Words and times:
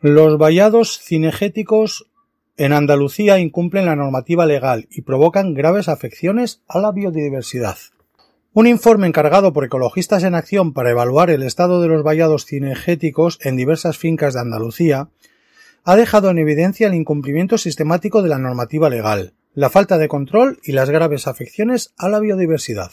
Los 0.00 0.38
vallados 0.38 1.00
cinegéticos 1.00 2.06
en 2.56 2.72
Andalucía 2.72 3.40
incumplen 3.40 3.86
la 3.86 3.96
normativa 3.96 4.46
legal 4.46 4.86
y 4.92 5.02
provocan 5.02 5.54
graves 5.54 5.88
afecciones 5.88 6.62
a 6.68 6.78
la 6.78 6.92
biodiversidad. 6.92 7.76
Un 8.52 8.68
informe 8.68 9.08
encargado 9.08 9.52
por 9.52 9.64
Ecologistas 9.64 10.22
en 10.22 10.36
Acción 10.36 10.72
para 10.72 10.90
evaluar 10.90 11.30
el 11.30 11.42
estado 11.42 11.82
de 11.82 11.88
los 11.88 12.04
vallados 12.04 12.46
cinegéticos 12.46 13.40
en 13.42 13.56
diversas 13.56 13.98
fincas 13.98 14.34
de 14.34 14.40
Andalucía 14.40 15.08
ha 15.82 15.96
dejado 15.96 16.30
en 16.30 16.38
evidencia 16.38 16.86
el 16.86 16.94
incumplimiento 16.94 17.58
sistemático 17.58 18.22
de 18.22 18.28
la 18.28 18.38
normativa 18.38 18.88
legal, 18.90 19.32
la 19.52 19.68
falta 19.68 19.98
de 19.98 20.06
control 20.06 20.60
y 20.62 20.72
las 20.72 20.90
graves 20.90 21.26
afecciones 21.26 21.92
a 21.98 22.08
la 22.08 22.20
biodiversidad. 22.20 22.92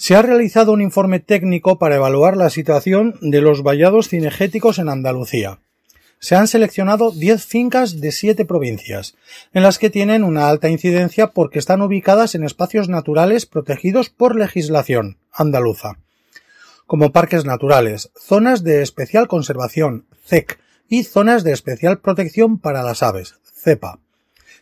Se 0.00 0.14
ha 0.14 0.22
realizado 0.22 0.70
un 0.70 0.80
informe 0.80 1.18
técnico 1.18 1.80
para 1.80 1.96
evaluar 1.96 2.36
la 2.36 2.50
situación 2.50 3.16
de 3.20 3.40
los 3.40 3.64
vallados 3.64 4.08
cinegéticos 4.08 4.78
en 4.78 4.88
Andalucía. 4.88 5.58
Se 6.20 6.36
han 6.36 6.46
seleccionado 6.46 7.10
10 7.10 7.44
fincas 7.44 8.00
de 8.00 8.12
7 8.12 8.44
provincias, 8.44 9.16
en 9.52 9.64
las 9.64 9.80
que 9.80 9.90
tienen 9.90 10.22
una 10.22 10.48
alta 10.48 10.68
incidencia 10.68 11.32
porque 11.32 11.58
están 11.58 11.82
ubicadas 11.82 12.36
en 12.36 12.44
espacios 12.44 12.88
naturales 12.88 13.44
protegidos 13.44 14.08
por 14.08 14.36
legislación 14.36 15.18
andaluza, 15.32 15.98
como 16.86 17.10
parques 17.10 17.44
naturales, 17.44 18.12
zonas 18.16 18.62
de 18.62 18.82
especial 18.82 19.26
conservación, 19.26 20.06
CEC, 20.24 20.60
y 20.88 21.02
zonas 21.02 21.42
de 21.42 21.52
especial 21.52 21.98
protección 21.98 22.60
para 22.60 22.84
las 22.84 23.02
aves, 23.02 23.34
CEPA, 23.52 23.98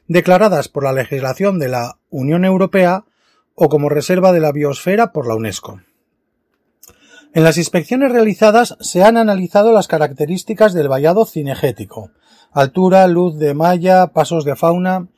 declaradas 0.08 0.68
por 0.68 0.82
la 0.82 0.94
legislación 0.94 1.58
de 1.58 1.68
la 1.68 1.98
Unión 2.08 2.46
Europea 2.46 3.04
o 3.56 3.68
como 3.68 3.88
reserva 3.88 4.30
de 4.32 4.40
la 4.40 4.52
biosfera 4.52 5.12
por 5.12 5.26
la 5.26 5.34
UNESCO. 5.34 5.80
En 7.34 7.42
las 7.42 7.58
inspecciones 7.58 8.12
realizadas 8.12 8.76
se 8.80 9.02
han 9.02 9.16
analizado 9.16 9.72
las 9.72 9.88
características 9.88 10.72
del 10.72 10.88
vallado 10.88 11.26
cinegético, 11.26 12.10
altura, 12.52 13.06
luz 13.08 13.36
de 13.38 13.54
malla, 13.54 14.08
pasos 14.08 14.44
de 14.44 14.56
fauna, 14.56 15.08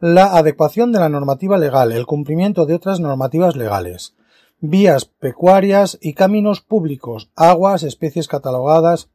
la 0.00 0.36
adecuación 0.36 0.92
de 0.92 0.98
la 0.98 1.08
normativa 1.08 1.56
legal, 1.56 1.92
el 1.92 2.04
cumplimiento 2.04 2.66
de 2.66 2.74
otras 2.74 3.00
normativas 3.00 3.56
legales, 3.56 4.14
vías 4.60 5.04
pecuarias 5.04 5.98
y 6.00 6.14
caminos 6.14 6.60
públicos, 6.60 7.30
aguas, 7.36 7.82
especies 7.82 8.28
catalogadas, 8.28 9.08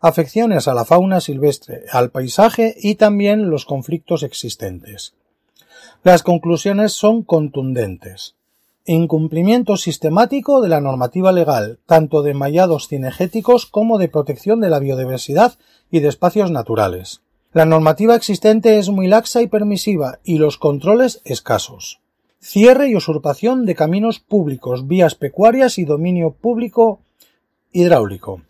afecciones 0.00 0.68
a 0.68 0.74
la 0.74 0.84
fauna 0.84 1.20
silvestre, 1.20 1.84
al 1.90 2.10
paisaje 2.10 2.74
y 2.78 2.96
también 2.96 3.50
los 3.50 3.64
conflictos 3.64 4.22
existentes. 4.22 5.14
Las 6.02 6.22
conclusiones 6.22 6.92
son 6.92 7.22
contundentes. 7.22 8.36
Incumplimiento 8.84 9.76
sistemático 9.76 10.60
de 10.60 10.68
la 10.68 10.80
normativa 10.80 11.32
legal, 11.32 11.80
tanto 11.86 12.22
de 12.22 12.34
mallados 12.34 12.86
cinegéticos 12.86 13.66
como 13.66 13.98
de 13.98 14.08
protección 14.08 14.60
de 14.60 14.70
la 14.70 14.78
biodiversidad 14.78 15.58
y 15.90 16.00
de 16.00 16.08
espacios 16.08 16.52
naturales. 16.52 17.22
La 17.52 17.64
normativa 17.64 18.14
existente 18.14 18.78
es 18.78 18.90
muy 18.90 19.08
laxa 19.08 19.42
y 19.42 19.48
permisiva 19.48 20.20
y 20.22 20.38
los 20.38 20.56
controles 20.56 21.20
escasos. 21.24 22.00
Cierre 22.38 22.88
y 22.88 22.94
usurpación 22.94 23.66
de 23.66 23.74
caminos 23.74 24.20
públicos, 24.20 24.86
vías 24.86 25.16
pecuarias 25.16 25.78
y 25.78 25.84
dominio 25.84 26.32
público 26.32 27.00
hidráulico. 27.72 28.42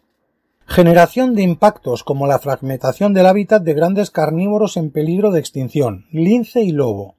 Generación 0.66 1.34
de 1.34 1.42
impactos 1.42 2.04
como 2.04 2.26
la 2.26 2.38
fragmentación 2.38 3.14
del 3.14 3.26
hábitat 3.26 3.62
de 3.62 3.74
grandes 3.74 4.10
carnívoros 4.10 4.76
en 4.76 4.90
peligro 4.90 5.30
de 5.30 5.40
extinción, 5.40 6.06
lince 6.10 6.62
y 6.62 6.72
lobo, 6.72 7.15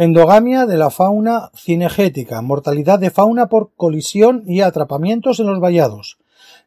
Endogamia 0.00 0.64
de 0.64 0.78
la 0.78 0.88
fauna 0.88 1.50
cinegética, 1.54 2.40
mortalidad 2.40 2.98
de 2.98 3.10
fauna 3.10 3.50
por 3.50 3.74
colisión 3.76 4.44
y 4.46 4.62
atrapamientos 4.62 5.40
en 5.40 5.46
los 5.48 5.60
vallados, 5.60 6.16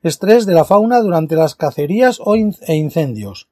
estrés 0.03 0.45
de 0.45 0.53
la 0.53 0.65
fauna 0.65 1.01
durante 1.01 1.35
las 1.35 1.55
cacerías 1.55 2.19
e 2.67 2.75
incendios, 2.75 3.47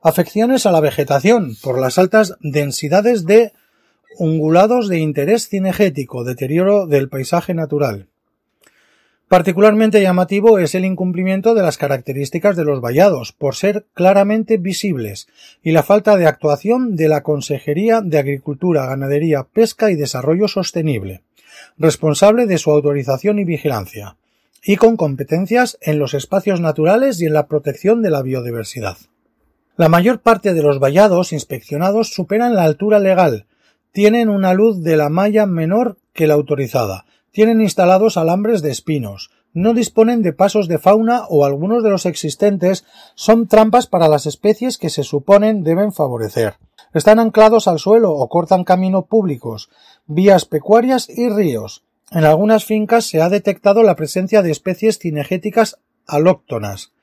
afecciones 0.00 0.64
a 0.64 0.72
la 0.72 0.80
vegetación 0.80 1.54
por 1.62 1.78
las 1.78 1.98
altas 1.98 2.38
densidades 2.40 3.26
de 3.26 3.52
ungulados 4.18 4.88
de 4.88 5.00
interés 5.00 5.50
cinegético, 5.50 6.24
deterioro 6.24 6.86
del 6.86 7.10
paisaje 7.10 7.52
natural, 7.52 8.08
Particularmente 9.28 10.00
llamativo 10.00 10.60
es 10.60 10.76
el 10.76 10.84
incumplimiento 10.84 11.54
de 11.54 11.62
las 11.62 11.78
características 11.78 12.56
de 12.56 12.64
los 12.64 12.80
vallados, 12.80 13.32
por 13.32 13.56
ser 13.56 13.84
claramente 13.92 14.56
visibles, 14.56 15.26
y 15.64 15.72
la 15.72 15.82
falta 15.82 16.16
de 16.16 16.26
actuación 16.26 16.94
de 16.94 17.08
la 17.08 17.24
Consejería 17.24 18.02
de 18.02 18.18
Agricultura, 18.18 18.86
Ganadería, 18.86 19.42
Pesca 19.42 19.90
y 19.90 19.96
Desarrollo 19.96 20.46
Sostenible, 20.46 21.22
responsable 21.76 22.46
de 22.46 22.58
su 22.58 22.70
autorización 22.70 23.40
y 23.40 23.44
vigilancia, 23.44 24.16
y 24.62 24.76
con 24.76 24.96
competencias 24.96 25.76
en 25.80 25.98
los 25.98 26.14
espacios 26.14 26.60
naturales 26.60 27.20
y 27.20 27.26
en 27.26 27.32
la 27.32 27.48
protección 27.48 28.02
de 28.02 28.10
la 28.10 28.22
biodiversidad. 28.22 28.96
La 29.76 29.88
mayor 29.88 30.20
parte 30.20 30.54
de 30.54 30.62
los 30.62 30.78
vallados 30.78 31.32
inspeccionados 31.32 32.10
superan 32.10 32.54
la 32.54 32.62
altura 32.62 33.00
legal, 33.00 33.46
tienen 33.90 34.28
una 34.28 34.54
luz 34.54 34.84
de 34.84 34.96
la 34.96 35.08
malla 35.08 35.46
menor 35.46 35.96
que 36.12 36.28
la 36.28 36.34
autorizada, 36.34 37.05
tienen 37.36 37.60
instalados 37.60 38.16
alambres 38.16 38.62
de 38.62 38.70
espinos, 38.70 39.30
no 39.52 39.74
disponen 39.74 40.22
de 40.22 40.32
pasos 40.32 40.68
de 40.68 40.78
fauna 40.78 41.26
o 41.28 41.44
algunos 41.44 41.82
de 41.82 41.90
los 41.90 42.06
existentes 42.06 42.86
son 43.14 43.46
trampas 43.46 43.86
para 43.86 44.08
las 44.08 44.24
especies 44.24 44.78
que 44.78 44.88
se 44.88 45.02
suponen 45.02 45.62
deben 45.62 45.92
favorecer. 45.92 46.54
Están 46.94 47.18
anclados 47.18 47.68
al 47.68 47.78
suelo 47.78 48.14
o 48.14 48.26
cortan 48.30 48.64
caminos 48.64 49.04
públicos, 49.04 49.68
vías 50.06 50.46
pecuarias 50.46 51.10
y 51.10 51.28
ríos. 51.28 51.84
En 52.10 52.24
algunas 52.24 52.64
fincas 52.64 53.04
se 53.04 53.20
ha 53.20 53.28
detectado 53.28 53.82
la 53.82 53.96
presencia 53.96 54.40
de 54.40 54.50
especies 54.50 54.98
cinegéticas 54.98 55.76
alóctonas, 56.06 56.94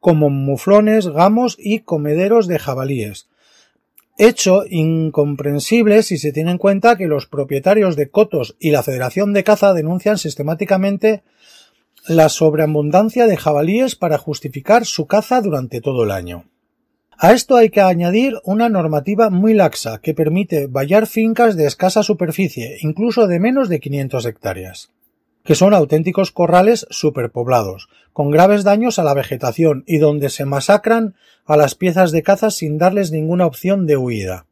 como 0.00 0.30
muflones, 0.30 1.08
gamos 1.08 1.58
y 1.58 1.80
comederos 1.80 2.46
de 2.46 2.58
jabalíes, 2.58 3.28
hecho 4.16 4.64
incomprensible 4.68 6.02
si 6.02 6.18
se 6.18 6.32
tiene 6.32 6.52
en 6.52 6.58
cuenta 6.58 6.96
que 6.96 7.06
los 7.06 7.26
propietarios 7.26 7.96
de 7.96 8.10
cotos 8.10 8.56
y 8.60 8.70
la 8.70 8.82
Federación 8.82 9.32
de 9.32 9.44
Caza 9.44 9.72
denuncian 9.72 10.18
sistemáticamente 10.18 11.22
la 12.06 12.28
sobreabundancia 12.28 13.26
de 13.26 13.36
jabalíes 13.36 13.96
para 13.96 14.18
justificar 14.18 14.84
su 14.84 15.06
caza 15.06 15.40
durante 15.40 15.80
todo 15.80 16.04
el 16.04 16.10
año. 16.10 16.44
A 17.16 17.32
esto 17.32 17.56
hay 17.56 17.70
que 17.70 17.80
añadir 17.80 18.34
una 18.44 18.68
normativa 18.68 19.30
muy 19.30 19.54
laxa 19.54 19.98
que 19.98 20.14
permite 20.14 20.66
vallar 20.66 21.06
fincas 21.06 21.56
de 21.56 21.66
escasa 21.66 22.02
superficie, 22.02 22.76
incluso 22.80 23.26
de 23.26 23.40
menos 23.40 23.68
de 23.68 23.80
500 23.80 24.26
hectáreas 24.26 24.93
que 25.44 25.54
son 25.54 25.74
auténticos 25.74 26.32
corrales 26.32 26.86
superpoblados, 26.90 27.88
con 28.12 28.30
graves 28.30 28.64
daños 28.64 28.98
a 28.98 29.04
la 29.04 29.14
vegetación 29.14 29.84
y 29.86 29.98
donde 29.98 30.30
se 30.30 30.46
masacran 30.46 31.14
a 31.44 31.56
las 31.56 31.74
piezas 31.74 32.12
de 32.12 32.22
caza 32.22 32.50
sin 32.50 32.78
darles 32.78 33.12
ninguna 33.12 33.46
opción 33.46 33.86
de 33.86 33.96
huida. 33.96 34.46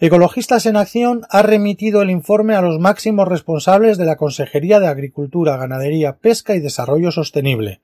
Ecologistas 0.00 0.64
en 0.66 0.76
Acción 0.76 1.22
ha 1.28 1.42
remitido 1.42 2.02
el 2.02 2.10
informe 2.10 2.54
a 2.54 2.62
los 2.62 2.78
máximos 2.78 3.26
responsables 3.26 3.98
de 3.98 4.04
la 4.04 4.16
Consejería 4.16 4.78
de 4.78 4.86
Agricultura, 4.86 5.56
Ganadería, 5.56 6.16
Pesca 6.16 6.54
y 6.54 6.60
Desarrollo 6.60 7.10
Sostenible, 7.10 7.80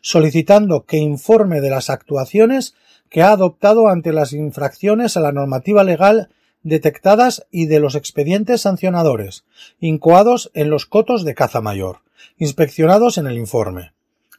solicitando 0.00 0.86
que 0.86 0.96
informe 0.96 1.60
de 1.60 1.70
las 1.70 1.90
actuaciones 1.90 2.74
que 3.10 3.22
ha 3.22 3.32
adoptado 3.32 3.88
ante 3.88 4.12
las 4.12 4.32
infracciones 4.32 5.16
a 5.16 5.20
la 5.20 5.32
normativa 5.32 5.84
legal 5.84 6.30
detectadas 6.62 7.46
y 7.50 7.66
de 7.66 7.80
los 7.80 7.94
expedientes 7.94 8.62
sancionadores, 8.62 9.44
incoados 9.80 10.50
en 10.54 10.70
los 10.70 10.86
cotos 10.86 11.24
de 11.24 11.34
caza 11.34 11.60
mayor, 11.60 11.98
inspeccionados 12.38 13.18
en 13.18 13.26
el 13.26 13.38
informe. 13.38 13.92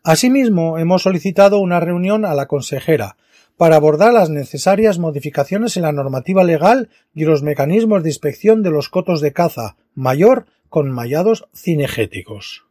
Asimismo, 0.04 0.80
hemos 0.80 1.04
solicitado 1.04 1.59
una 1.59 1.80
reunión 1.80 2.26
a 2.26 2.34
la 2.34 2.48
consejera 2.48 3.18
para 3.58 3.76
abordar 3.76 4.14
las 4.14 4.30
necesarias 4.30 4.98
modificaciones 4.98 5.78
en 5.78 5.84
la 5.84 5.92
normativa 5.92 6.44
legal 6.44 6.90
y 7.14 7.26
los 7.26 7.44
mecanismos 7.44 8.02
de 8.02 8.09
inspección 8.09 8.64
de 8.64 8.72
los 8.72 8.90
cotos 8.90 9.22
de 9.22 9.34
caza 9.34 9.76
mayor 9.94 10.48
con 10.70 10.90
mallados 10.90 11.46
cinegéticos. 11.53 12.66